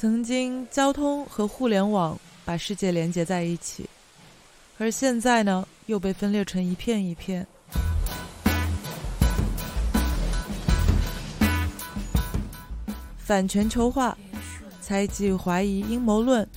[0.00, 3.84] 曾经，交通和互联网把世界连接在一起，
[4.78, 7.44] 而现在呢，又被分裂成一片一片。
[13.16, 14.16] 反全球化、
[14.80, 16.48] 猜忌、怀疑、阴谋论，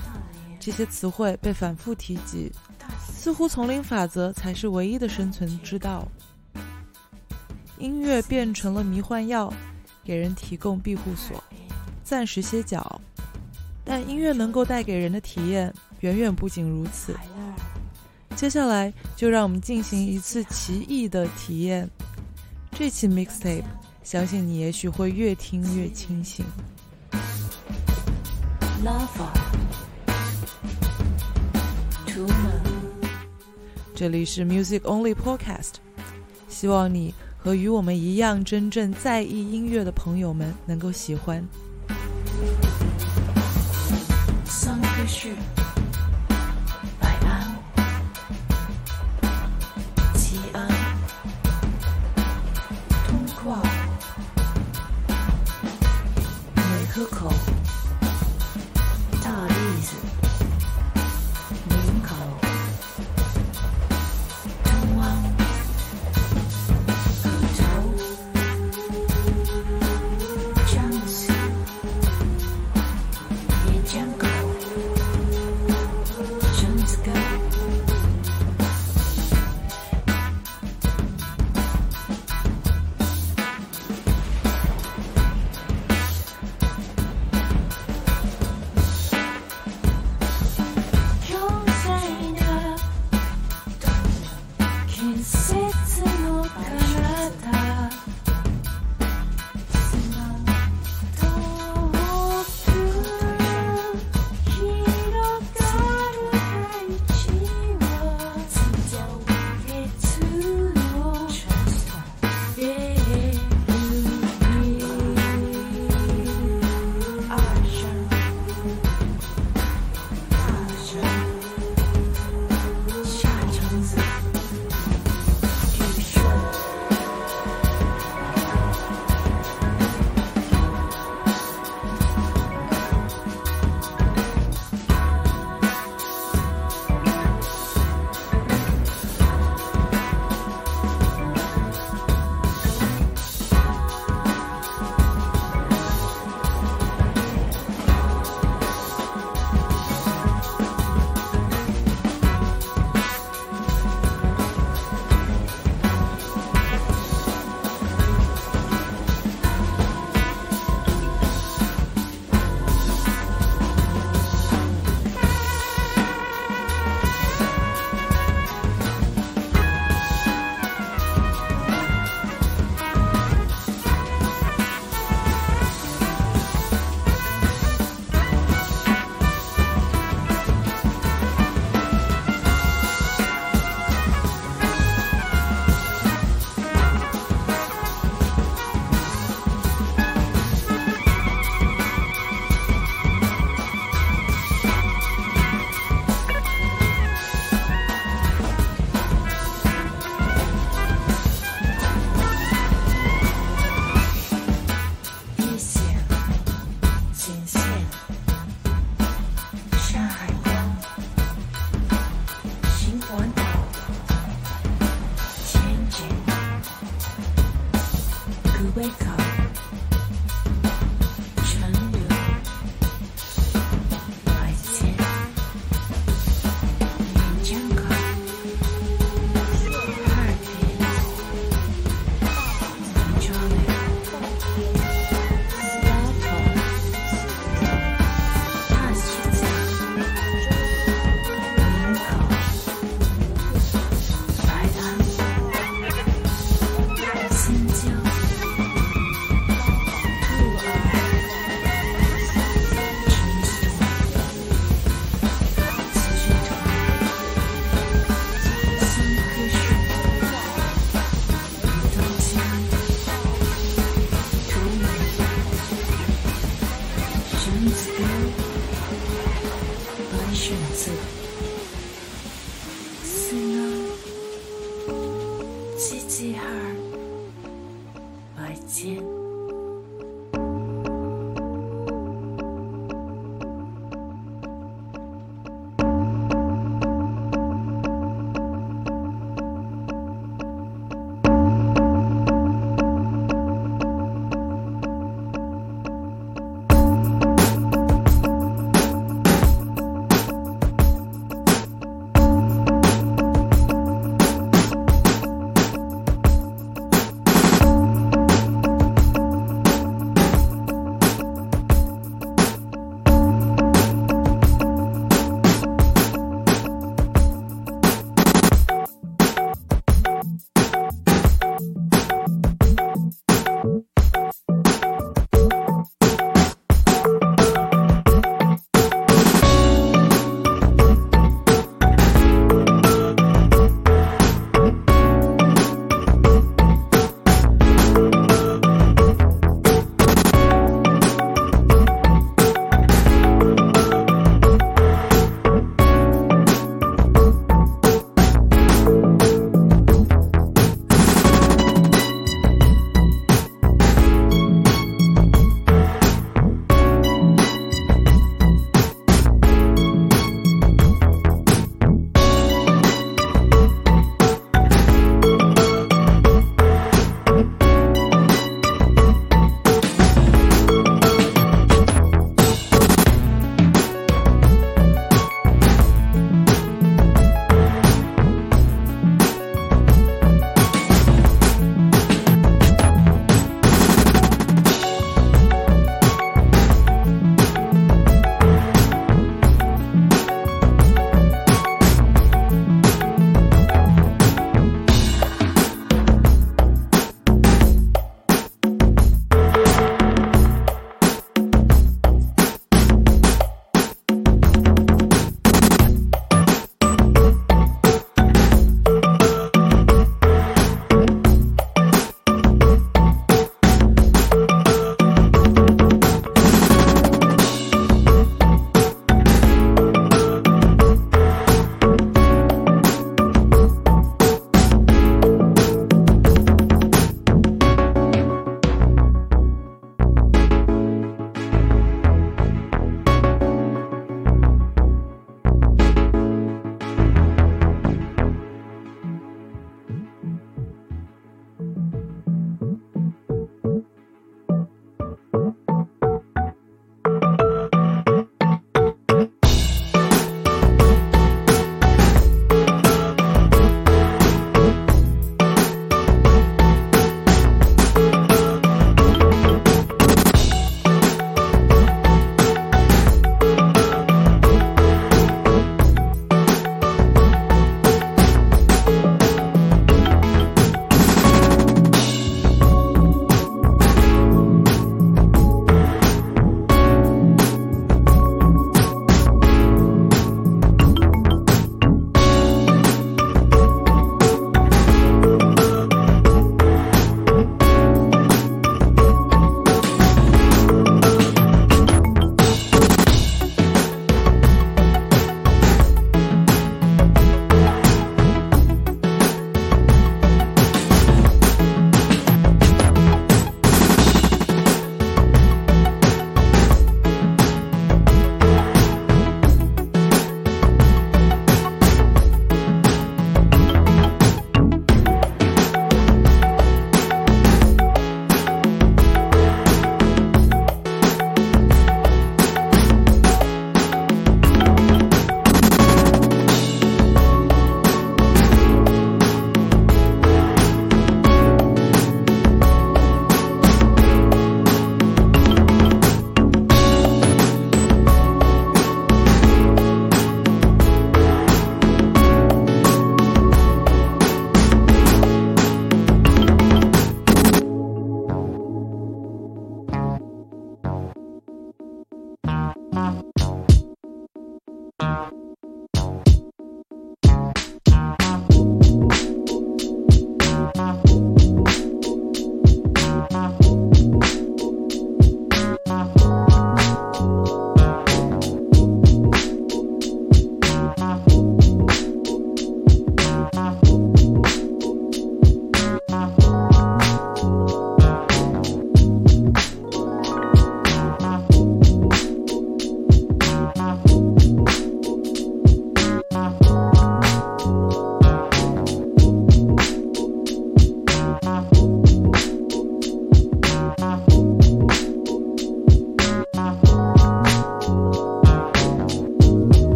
[0.60, 2.52] 这些词汇被反复提及，
[3.12, 6.08] 似乎丛林法则才是唯一的生存之道。
[7.80, 9.52] 音乐变成了迷幻药，
[10.04, 11.44] 给人提供庇护所，
[12.04, 13.02] 暂时歇脚。
[13.92, 17.14] 但音乐能够带给人的体验，远远不仅如此。
[18.38, 21.90] 接下来，就让我们进行一次奇异的体验。
[22.72, 23.66] 这期 mixtape。
[24.02, 26.46] 相信你也许会越听越清醒。
[33.94, 35.74] 这里是 Music Only Podcast，
[36.48, 41.46] 希望你和与我们一样真正在意音乐的朋友们能够喜欢。
[45.22, 45.61] Come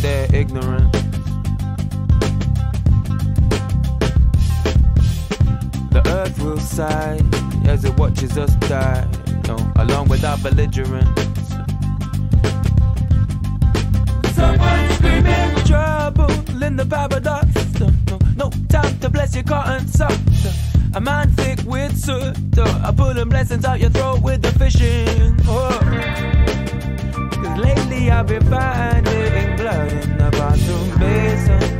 [0.00, 0.92] Their ignorance.
[5.90, 7.20] The earth will sigh
[7.66, 9.08] as it watches us die,
[9.48, 11.22] no, along with our belligerents.
[14.34, 16.30] Someone screaming trouble
[16.62, 17.48] in the paradox.
[17.80, 20.46] No, no, no time to bless your cotton socks.
[20.94, 22.36] A man thick with soot.
[22.58, 25.70] I pulling blessings out your throat with the fishing oh.
[25.72, 26.57] hook.
[27.42, 31.77] Cause lately I've been finding blood in the bathroom basin.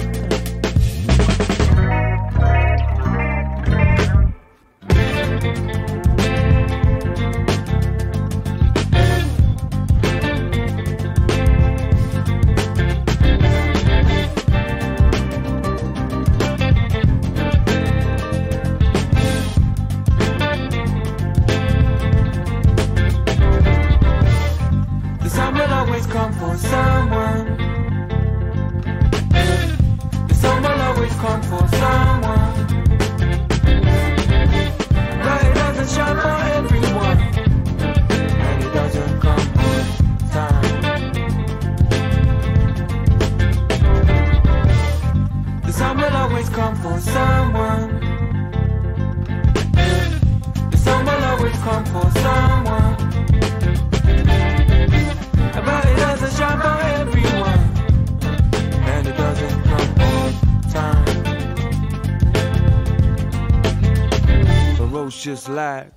[65.39, 65.93] Ferocious light.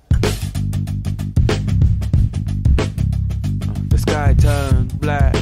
[3.88, 5.34] The sky turned black.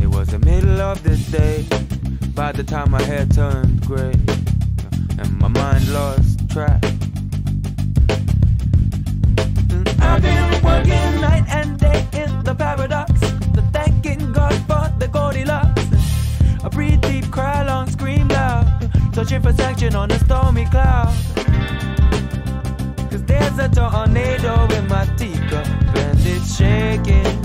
[0.00, 1.66] It was the middle of the day.
[2.34, 4.14] By the time my hair turned gray.
[5.18, 6.84] And my mind lost track.
[10.00, 13.09] I've been working night and day in the paradox.
[19.20, 21.14] Searching for sanction on a stormy cloud.
[23.10, 27.39] Cause there's a tornado in my teacup and it's shaking.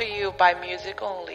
[0.00, 1.29] To you by Music Only.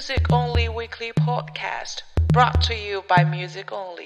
[0.00, 2.00] Music Only Weekly Podcast,
[2.32, 3.99] brought to you by Music Only.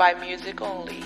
[0.00, 0.99] By Music Only.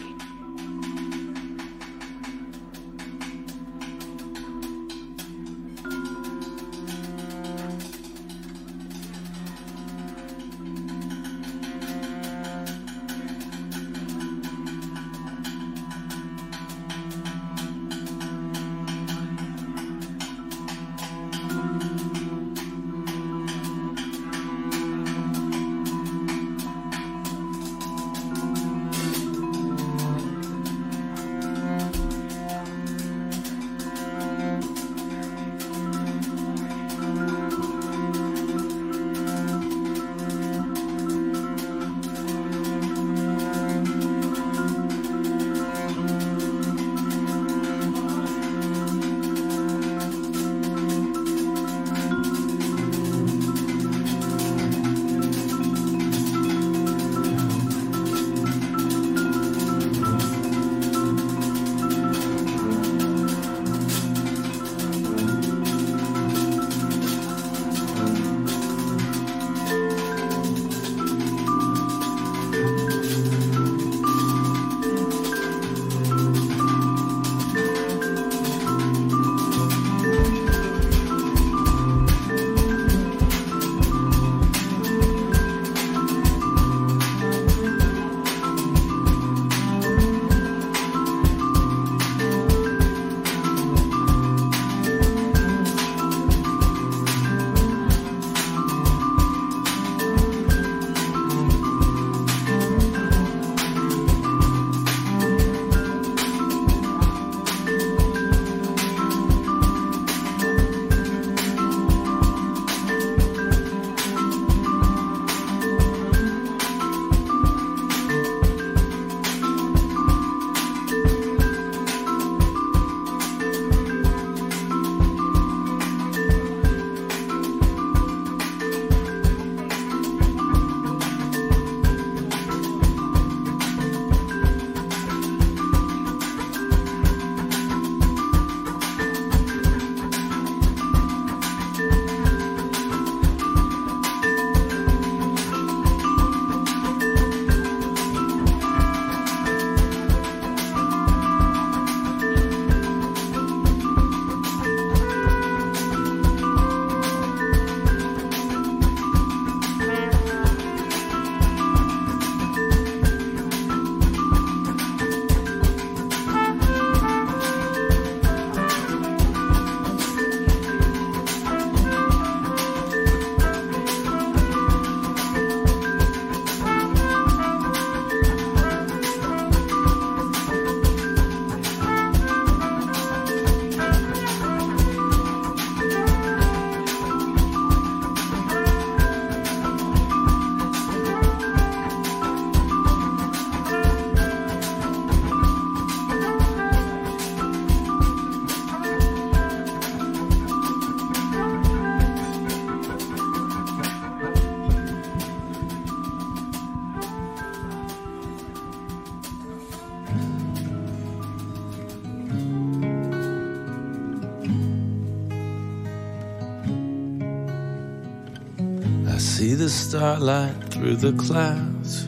[220.15, 222.07] Starlight through the clouds.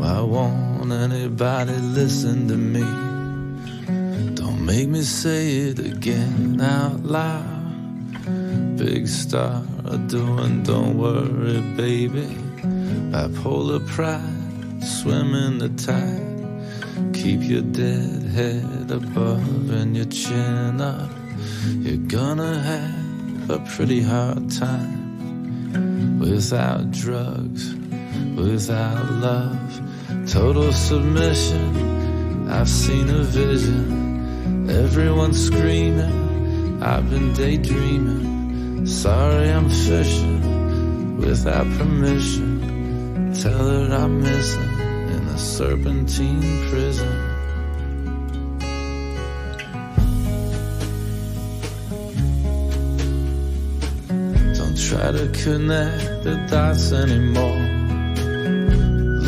[0.00, 2.82] Why won't anybody listen to me?
[4.34, 8.76] Don't make me say it again out loud.
[8.76, 9.62] Big star
[10.08, 12.26] doing, don't worry, baby.
[13.12, 17.14] Bipolar pride, swim in the tide.
[17.14, 21.10] Keep your dead head above and your chin up.
[21.66, 25.03] You're gonna have a pretty hard time
[26.34, 27.76] without drugs,
[28.34, 32.50] without love, total submission.
[32.50, 36.82] I've seen a vision, everyone's screaming.
[36.82, 38.84] I've been daydreaming.
[38.84, 43.32] Sorry, I'm fishing without permission.
[43.40, 44.74] Tell her I'm missing
[45.14, 47.33] in a serpentine prison.
[54.88, 57.62] Try to connect the dots anymore.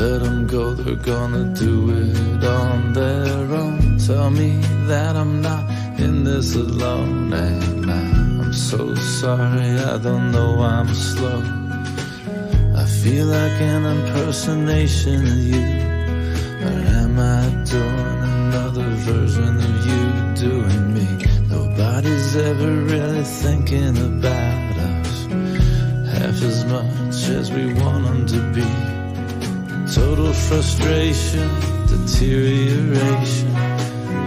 [0.01, 3.97] Let them go, they're gonna do it on their own.
[3.97, 5.65] Tell me that I'm not
[5.99, 7.33] in this alone.
[7.33, 8.03] And I,
[8.43, 11.41] I'm so sorry, I don't know I'm slow.
[12.77, 15.67] I feel like an impersonation of you?
[16.67, 20.05] Or am I doing another version of you
[20.49, 21.09] doing me?
[21.49, 24.66] Nobody's ever really thinking about
[26.37, 28.67] half as much as we want them to be.
[29.93, 31.49] Total frustration,
[31.87, 33.53] deterioration,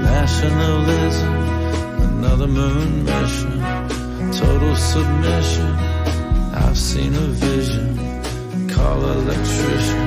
[0.01, 1.33] nationalism,
[2.09, 3.59] another moon mission,
[4.31, 5.71] total submission.
[6.53, 7.97] I've seen a vision,
[8.69, 10.05] call electrician,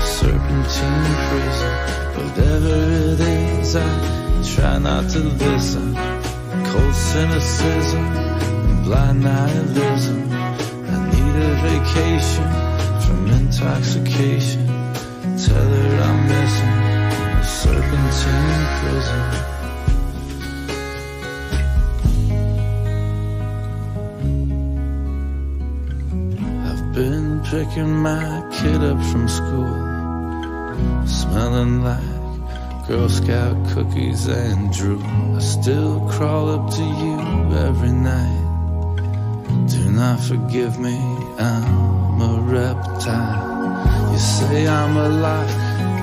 [0.00, 1.74] serpentine prison.
[2.16, 2.74] Whatever
[3.12, 5.94] it is, I try not to listen.
[6.66, 10.33] Cold cynicism, blind nihilism.
[11.36, 12.50] A vacation
[13.02, 14.66] from intoxication.
[15.36, 16.78] Tell her I'm missing
[17.38, 19.24] a serpentine prison.
[26.68, 29.74] I've been picking my kid up from school,
[31.04, 35.02] smelling like Girl Scout cookies and drool.
[35.36, 37.18] I still crawl up to you
[37.58, 38.42] every night.
[39.68, 40.96] Do not forgive me,
[41.38, 44.12] I'm a reptile.
[44.12, 45.50] You say I'm alive,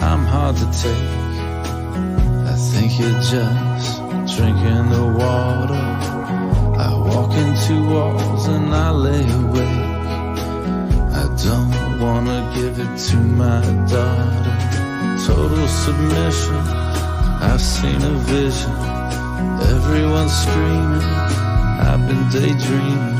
[0.02, 1.10] I'm hard to take.
[2.52, 4.02] I think you're just
[4.36, 5.86] drinking the water.
[6.86, 9.82] I walk into walls and I lay awake.
[11.14, 14.58] I don't wanna give it to my daughter.
[15.26, 16.62] Total submission,
[17.50, 18.76] I've seen a vision.
[19.76, 21.08] Everyone's screaming,
[21.88, 23.11] I've been daydreaming.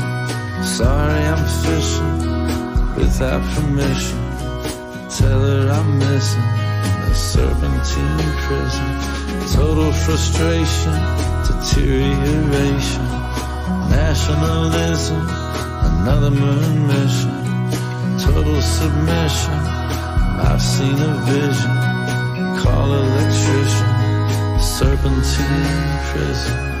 [0.64, 4.18] Sorry, I'm fishing without permission.
[5.10, 9.12] Tell her I'm missing a serpentine prison.
[9.52, 10.94] Total frustration,
[11.46, 13.04] deterioration,
[13.90, 15.26] nationalism,
[15.90, 17.42] another moon mission.
[18.18, 19.58] Total submission,
[20.48, 21.76] I've seen a vision.
[22.62, 26.71] Call electrician, serpentine prison.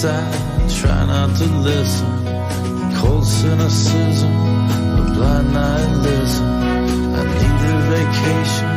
[0.00, 2.08] Is, I try not to listen.
[2.96, 6.46] Cold cynicism, a blind nihilism.
[7.18, 8.70] I need a vacation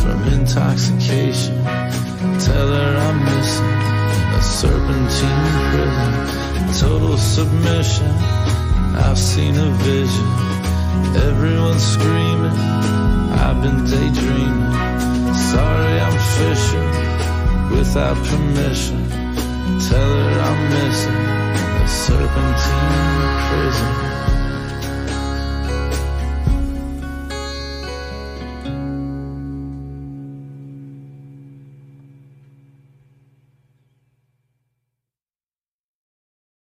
[0.00, 1.64] from intoxication.
[2.46, 3.76] Tell her I'm missing
[4.38, 6.12] a serpentine prison.
[6.78, 8.12] Total submission,
[9.04, 10.28] I've seen a vision.
[11.28, 12.58] Everyone's screaming,
[13.42, 15.34] I've been daydreaming.
[15.34, 19.07] Sorry, I'm fishing without permission.
[19.76, 24.17] Tell her I'm missing a serpentine prison.